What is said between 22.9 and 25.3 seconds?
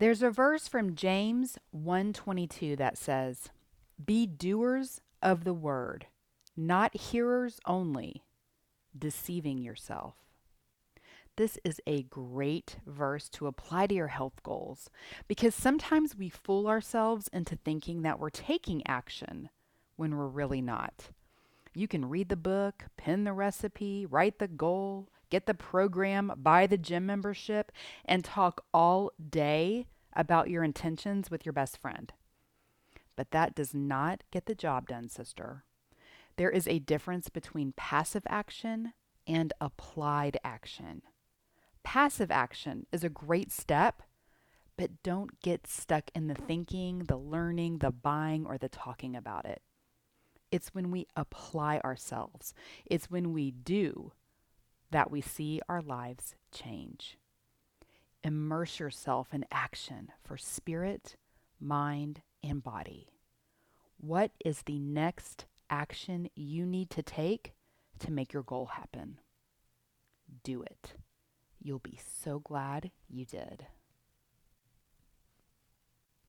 pin the recipe, write the goal,